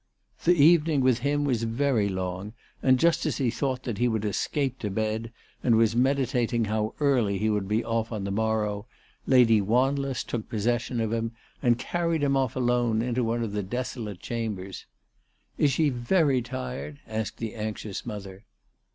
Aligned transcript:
The 0.45 0.55
evening 0.55 1.01
with 1.01 1.19
him 1.19 1.43
was 1.45 1.61
very 1.61 2.09
long, 2.09 2.53
and 2.81 2.97
just 2.97 3.23
as 3.27 3.37
he 3.37 3.51
thought 3.51 3.83
that 3.83 3.99
he 3.99 4.07
would 4.07 4.25
escape 4.25 4.79
to 4.79 4.89
bed, 4.89 5.31
and 5.61 5.75
was 5.77 5.95
meditating 5.95 6.65
how 6.65 6.95
early 6.99 7.37
he 7.37 7.51
would 7.51 7.67
be 7.67 7.83
off 7.85 8.11
on 8.11 8.23
the 8.23 8.31
morrow, 8.31 8.87
Lady 9.27 9.61
Wanless 9.61 10.23
took 10.23 10.49
possession 10.49 11.01
of 11.01 11.13
him 11.13 11.33
and 11.61 11.77
carried 11.77 12.23
him 12.23 12.35
off 12.35 12.55
alone 12.55 13.03
into 13.03 13.23
one 13.23 13.43
of 13.43 13.51
the 13.51 13.61
desolate 13.61 14.17
ALICE 14.27 14.27
DUODALE. 14.29 14.55
379 14.55 14.65
chambers." 14.65 14.85
Is 15.65 15.71
she 15.71 15.89
very 15.89 16.41
tired?" 16.41 16.99
asked 17.07 17.37
the 17.37 17.53
anxious 17.53 18.03
mother. 18.03 18.45